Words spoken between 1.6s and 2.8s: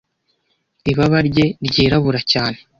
ryirabura cyane